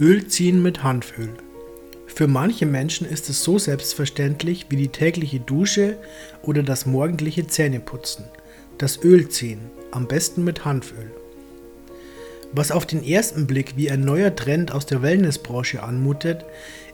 [0.00, 1.28] Öl ziehen mit Hanföl.
[2.06, 5.98] Für manche Menschen ist es so selbstverständlich wie die tägliche Dusche
[6.42, 8.24] oder das morgendliche Zähneputzen.
[8.78, 9.60] Das Öl ziehen,
[9.90, 11.10] am besten mit Hanföl.
[12.52, 16.46] Was auf den ersten Blick wie ein neuer Trend aus der Wellnessbranche anmutet,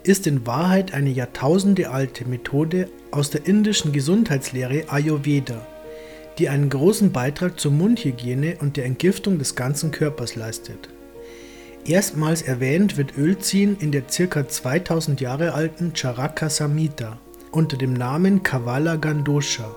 [0.03, 5.65] ist in Wahrheit eine jahrtausendealte Methode aus der indischen Gesundheitslehre Ayurveda,
[6.41, 10.89] die einen großen Beitrag zur Mundhygiene und der Entgiftung des ganzen Körpers leistet.
[11.89, 14.49] Erstmals erwähnt wird Ölziehen in der ca.
[14.49, 17.19] 2000 Jahre alten Charaka Samhita
[17.53, 19.71] unter dem Namen Kavala Gandosha.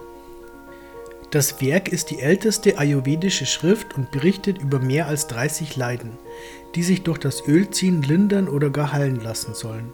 [1.30, 6.18] Das Werk ist die älteste ayurvedische Schrift und berichtet über mehr als 30 Leiden,
[6.74, 9.94] die sich durch das Ölziehen lindern oder gar heilen lassen sollen,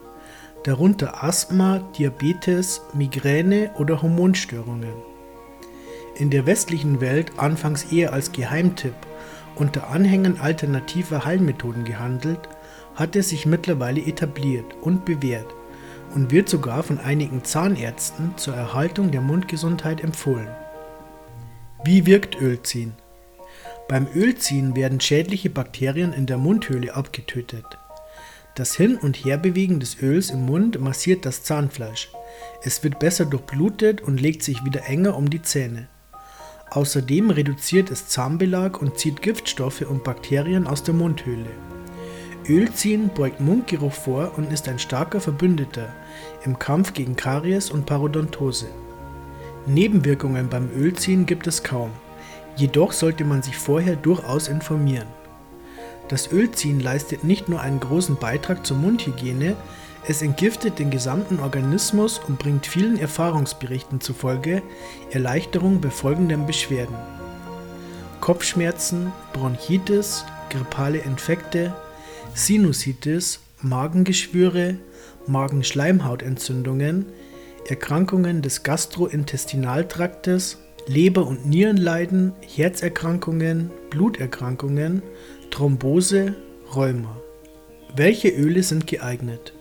[0.64, 4.94] darunter Asthma, Diabetes, Migräne oder Hormonstörungen.
[6.16, 8.96] In der westlichen Welt anfangs eher als Geheimtipp
[9.56, 12.50] unter Anhängern alternativer Heilmethoden gehandelt,
[12.96, 15.54] hat er sich mittlerweile etabliert und bewährt
[16.14, 20.48] und wird sogar von einigen Zahnärzten zur Erhaltung der Mundgesundheit empfohlen.
[21.84, 22.94] Wie wirkt Ölziehen?
[23.88, 27.66] Beim Ölziehen werden schädliche Bakterien in der Mundhöhle abgetötet.
[28.56, 32.10] Das Hin- und Herbewegen des Öls im Mund massiert das Zahnfleisch.
[32.64, 35.90] Es wird besser durchblutet und legt sich wieder enger um die Zähne.
[36.76, 41.50] Außerdem reduziert es Zahnbelag und zieht Giftstoffe und Bakterien aus der Mundhöhle.
[42.50, 45.88] Ölziehen beugt Mundgeruch vor und ist ein starker Verbündeter
[46.44, 48.68] im Kampf gegen Karies und Parodontose.
[49.66, 51.92] Nebenwirkungen beim Ölziehen gibt es kaum,
[52.58, 55.08] jedoch sollte man sich vorher durchaus informieren.
[56.10, 59.56] Das Ölziehen leistet nicht nur einen großen Beitrag zur Mundhygiene,
[60.08, 64.62] es entgiftet den gesamten Organismus und bringt vielen Erfahrungsberichten zufolge
[65.12, 66.96] Erleichterung bei folgenden Beschwerden:
[68.22, 71.74] Kopfschmerzen, Bronchitis, grippale Infekte,
[72.34, 74.78] Sinusitis, Magengeschwüre,
[75.26, 77.08] Magenschleimhautentzündungen,
[77.68, 85.02] Erkrankungen des Gastrointestinaltraktes, Leber- und Nierenleiden, Herzerkrankungen, Bluterkrankungen,
[85.50, 86.36] Thrombose,
[86.76, 87.20] Rheuma.
[87.96, 89.55] Welche Öle sind geeignet?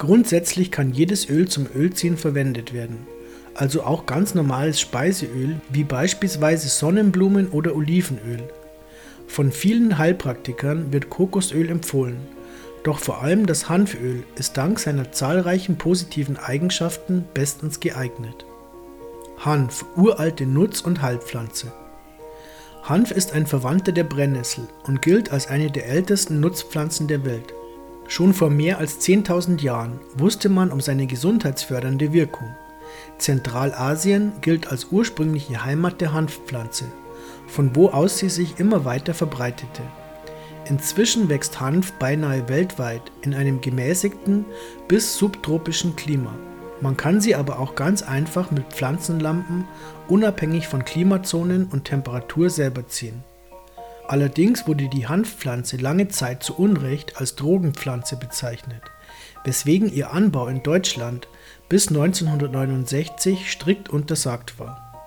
[0.00, 3.06] Grundsätzlich kann jedes Öl zum Ölziehen verwendet werden,
[3.54, 8.42] also auch ganz normales Speiseöl wie beispielsweise Sonnenblumen- oder Olivenöl.
[9.28, 12.16] Von vielen Heilpraktikern wird Kokosöl empfohlen
[12.82, 18.46] doch vor allem das Hanföl ist dank seiner zahlreichen positiven Eigenschaften bestens geeignet.
[19.38, 21.72] Hanf, uralte Nutz- und Heilpflanze.
[22.82, 27.52] Hanf ist ein Verwandter der Brennnessel und gilt als eine der ältesten Nutzpflanzen der Welt.
[28.10, 32.48] Schon vor mehr als 10.000 Jahren wusste man um seine gesundheitsfördernde Wirkung.
[33.18, 36.86] Zentralasien gilt als ursprüngliche Heimat der Hanfpflanze,
[37.46, 39.82] von wo aus sie sich immer weiter verbreitete.
[40.64, 44.44] Inzwischen wächst Hanf beinahe weltweit in einem gemäßigten
[44.88, 46.34] bis subtropischen Klima.
[46.80, 49.68] Man kann sie aber auch ganz einfach mit Pflanzenlampen
[50.08, 53.22] unabhängig von Klimazonen und Temperatur selber ziehen.
[54.10, 58.82] Allerdings wurde die Hanfpflanze lange Zeit zu Unrecht als Drogenpflanze bezeichnet,
[59.44, 61.28] weswegen ihr Anbau in Deutschland
[61.68, 65.00] bis 1969 strikt untersagt war.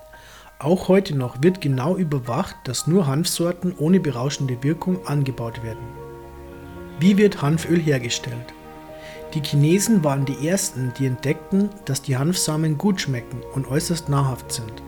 [0.58, 5.86] Auch heute noch wird genau überwacht, dass nur Hanfsorten ohne berauschende Wirkung angebaut werden.
[7.02, 8.54] Wie wird Hanföl hergestellt?
[9.34, 14.54] Die Chinesen waren die ersten, die entdeckten, dass die Hanfsamen gut schmecken und äußerst nahrhaft
[14.54, 14.82] sind.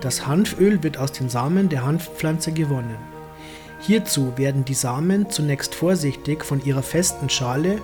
[0.00, 2.96] Das Hanföl wird aus den Samen der Hanfpflanze gewonnen.
[3.86, 7.82] Hierzu werden die Samen zunächst vorsichtig von ihrer festen Schale,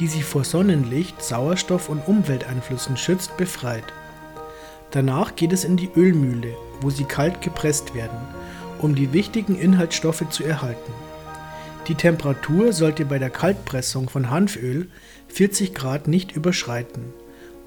[0.00, 3.84] die sie vor Sonnenlicht, Sauerstoff und Umwelteinflüssen schützt, befreit.
[4.92, 8.16] Danach geht es in die Ölmühle, wo sie kalt gepresst werden,
[8.78, 10.92] um die wichtigen Inhaltsstoffe zu erhalten.
[11.86, 14.88] Die Temperatur sollte bei der Kaltpressung von Hanföl
[15.28, 17.12] 40 Grad nicht überschreiten,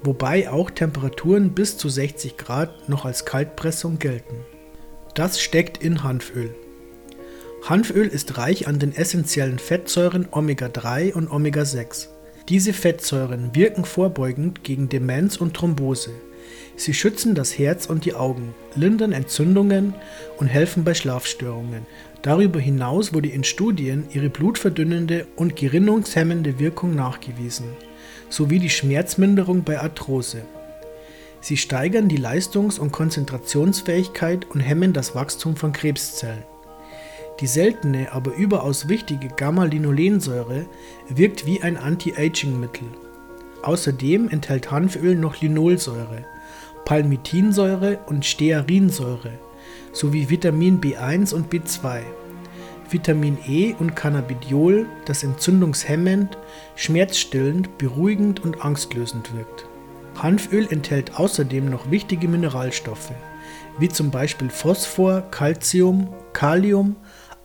[0.02, 4.34] wobei auch Temperaturen bis zu 60 Grad noch als Kaltpressung gelten.
[5.14, 6.52] Das steckt in Hanföl.
[7.68, 12.06] Hanföl ist reich an den essentiellen Fettsäuren Omega-3 und Omega-6.
[12.48, 16.10] Diese Fettsäuren wirken vorbeugend gegen Demenz und Thrombose.
[16.76, 19.94] Sie schützen das Herz und die Augen, lindern Entzündungen
[20.36, 21.84] und helfen bei Schlafstörungen.
[22.22, 27.66] Darüber hinaus wurde in Studien ihre blutverdünnende und gerinnungshemmende Wirkung nachgewiesen,
[28.28, 30.42] sowie die Schmerzminderung bei Arthrose.
[31.40, 36.44] Sie steigern die Leistungs- und Konzentrationsfähigkeit und hemmen das Wachstum von Krebszellen.
[37.40, 40.66] Die seltene, aber überaus wichtige Gamma-Linolensäure
[41.08, 42.88] wirkt wie ein Anti-Aging-Mittel.
[43.62, 46.24] Außerdem enthält Hanföl noch Linolsäure,
[46.84, 49.32] Palmitinsäure und Stearinsäure
[49.92, 52.00] sowie Vitamin B1 und B2.
[52.88, 56.38] Vitamin E und Cannabidiol, das entzündungshemmend,
[56.76, 59.66] schmerzstillend, beruhigend und angstlösend wirkt.
[60.22, 63.12] Hanföl enthält außerdem noch wichtige Mineralstoffe,
[63.78, 66.96] wie zum Beispiel Phosphor, Calcium, Kalium,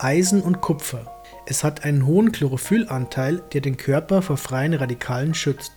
[0.04, 1.06] Eisen und Kupfer.
[1.46, 5.74] Es hat einen hohen Chlorophyllanteil, der den Körper vor freien Radikalen schützt,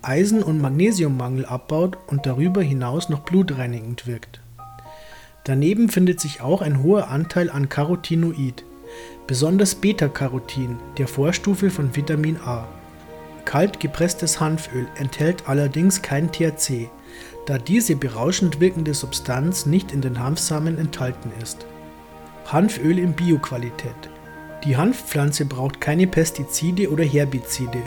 [0.00, 4.40] Eisen- und Magnesiummangel abbaut und darüber hinaus noch blutreinigend wirkt.
[5.44, 8.64] Daneben findet sich auch ein hoher Anteil an Carotinoid,
[9.26, 12.66] besonders Beta-Carotin, der Vorstufe von Vitamin A.
[13.44, 16.88] Kalt gepresstes Hanföl enthält allerdings kein THC,
[17.44, 21.66] da diese berauschend wirkende Substanz nicht in den Hanfsamen enthalten ist.
[22.46, 23.94] Hanföl in Bioqualität.
[24.64, 27.82] Die Hanfpflanze braucht keine Pestizide oder Herbizide,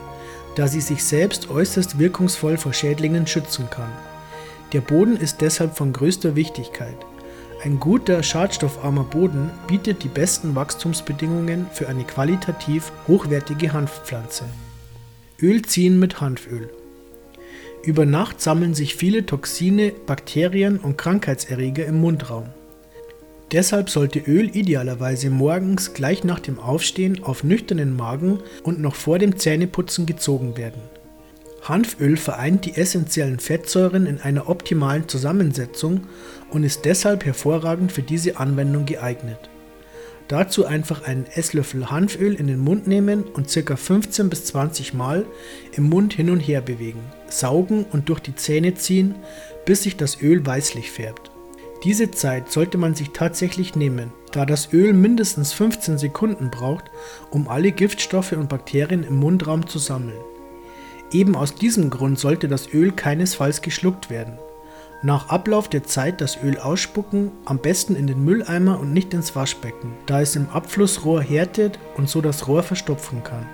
[0.55, 3.91] da sie sich selbst äußerst wirkungsvoll vor Schädlingen schützen kann.
[4.73, 6.97] Der Boden ist deshalb von größter Wichtigkeit.
[7.63, 14.45] Ein guter, schadstoffarmer Boden bietet die besten Wachstumsbedingungen für eine qualitativ hochwertige Hanfpflanze.
[15.41, 16.69] Öl ziehen mit Hanföl.
[17.83, 22.49] Über Nacht sammeln sich viele Toxine, Bakterien und Krankheitserreger im Mundraum.
[23.51, 29.19] Deshalb sollte Öl idealerweise morgens gleich nach dem Aufstehen auf nüchternen Magen und noch vor
[29.19, 30.81] dem Zähneputzen gezogen werden.
[31.61, 36.07] Hanföl vereint die essentiellen Fettsäuren in einer optimalen Zusammensetzung
[36.49, 39.49] und ist deshalb hervorragend für diese Anwendung geeignet.
[40.27, 43.75] Dazu einfach einen Esslöffel Hanföl in den Mund nehmen und ca.
[43.77, 45.25] 15 bis 20 Mal
[45.71, 49.15] im Mund hin und her bewegen, saugen und durch die Zähne ziehen,
[49.65, 51.31] bis sich das Öl weißlich färbt.
[51.83, 56.85] Diese Zeit sollte man sich tatsächlich nehmen, da das Öl mindestens 15 Sekunden braucht,
[57.29, 60.19] um alle Giftstoffe und Bakterien im Mundraum zu sammeln.
[61.11, 64.39] Eben aus diesem Grund sollte das Öl keinesfalls geschluckt werden.
[65.03, 69.35] Nach Ablauf der Zeit das Öl ausspucken, am besten in den Mülleimer und nicht ins
[69.35, 73.47] Waschbecken, da es im Abflussrohr härtet und so das Rohr verstopfen kann.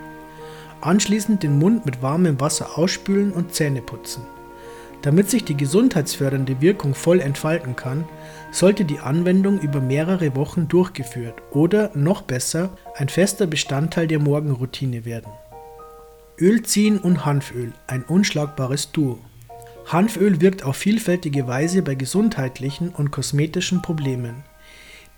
[0.80, 4.24] Anschließend den Mund mit warmem Wasser ausspülen und Zähne putzen.
[5.04, 8.06] Damit sich die gesundheitsfördernde Wirkung voll entfalten kann,
[8.52, 15.04] sollte die Anwendung über mehrere Wochen durchgeführt oder noch besser ein fester Bestandteil der Morgenroutine
[15.04, 15.32] werden.
[16.40, 19.20] Öl ziehen und Hanföl, ein unschlagbares Duo.
[19.88, 24.46] Hanföl wirkt auf vielfältige Weise bei gesundheitlichen und kosmetischen Problemen.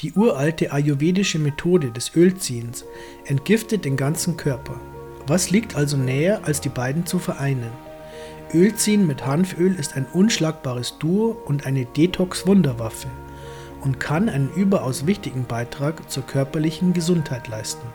[0.02, 2.86] Die uralte ayurvedische Methode des Ölziehens
[3.26, 4.82] entgiftet den ganzen Körper.
[5.28, 7.85] Was liegt also näher, als die beiden zu vereinen?
[8.54, 13.08] Ölziehen mit Hanföl ist ein unschlagbares Duo und eine Detox-Wunderwaffe
[13.82, 17.88] und kann einen überaus wichtigen Beitrag zur körperlichen Gesundheit leisten.